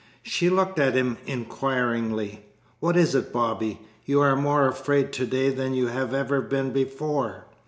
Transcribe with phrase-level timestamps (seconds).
[0.23, 2.43] She looked at him inquiringly.
[2.79, 3.81] "What is it, Bobby?
[4.03, 7.45] You are more afraid to day than you have ever been before.